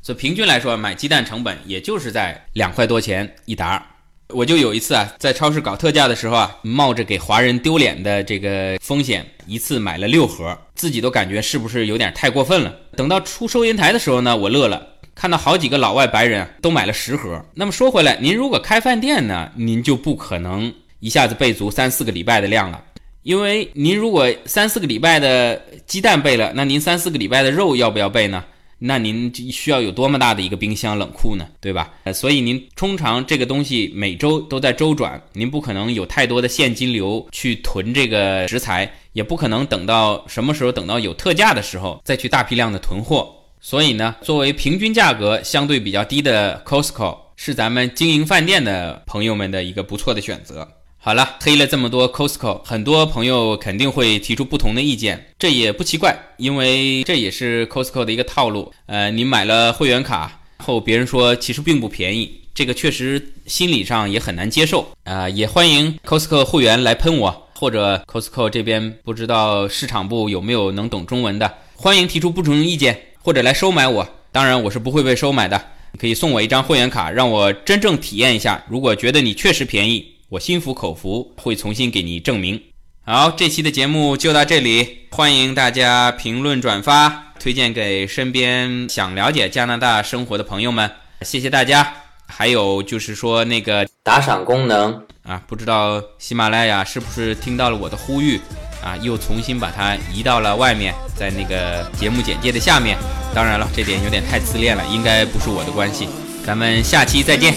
[0.00, 3.95] 所以平均来说，买鸡蛋成本也就是在两块多钱一打。
[4.30, 12.74] 我就有一次啊，在超市搞特价的时候啊，冒着给华人丢脸的这个风险，一次买了六盒，自己都感觉是不是有点太过分了。
[12.96, 17.40] 等到出收银台的时候呢，我乐了，看到好几个老外白人都买了十盒。
[17.54, 22.82] 那么说回来，您如果开饭店呢，您就不可能一下子备足三四个礼拜的量了，
[23.22, 28.44] 因为您如果三四个礼拜的鸡蛋备了，那您三四个礼拜的肉要不要备呢？
[28.78, 31.46] 那您需要有多么大的一个冰箱冷库呢？
[31.60, 31.94] 对吧？
[32.04, 43.34] 呃，所以您通常这个东西每周都在周转，您不可能有太多的现金流去囤这个食材，也不可能等到什么时候等到有特价的时候再去大批量的囤货。
[43.60, 50.68] 所以呢，作为平均价格相对比较低的 Costco 是咱们经营饭店的朋友们的一个不错的选择。
[51.06, 58.72] 好了，黑了这么多 Costco，很多朋友肯定会提出不同的意见，这也不奇怪，因为这也是 Costco 的一个套路。
[58.86, 64.84] 呃，你买了会员卡后，别人说其实并不便宜，这个确实心理上也很难接受。
[65.04, 74.08] 啊，也欢迎 Costco 会员来喷我，或者 Costco 这边不知道市场部有没有能懂中文的，欢迎提出不同意见，或者来收买我。
[74.32, 75.66] 当然，我是不会被收买的，
[76.00, 78.64] 可以送我一张会员卡，让我真正体验一下。
[78.68, 80.04] 如果觉得你确实便宜。
[80.28, 82.60] 我心服口服，会重新给你证明。
[83.04, 90.90] 好，这期的节目就到这里，欢迎大家评论转发，推荐给身边想了解加拿大生活的朋友们。
[91.22, 91.94] 谢谢大家。
[92.26, 98.40] 还有就是说那个打赏功能啊，不知道喜马拉雅是不是听到了我的呼吁
[98.82, 102.98] 啊，又重新把它移到了外面，在那个节目简介的下面。
[103.32, 106.08] 当然了，这点有点太自恋了，应该不是我的关系。
[106.45, 107.53] 咱们下期再见。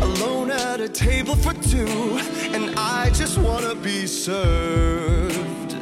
[0.00, 2.18] Alone at a table for two,
[2.52, 5.74] and I just wanna be served.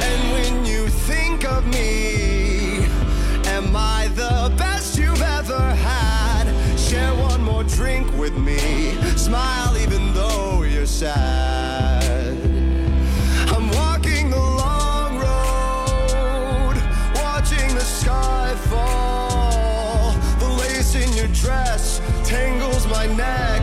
[0.00, 2.86] And when you think of me,
[3.46, 6.46] am I the best you've ever had?
[6.78, 11.97] Share one more drink with me, smile even though you're sad.
[21.41, 23.58] Dress tangles my neck.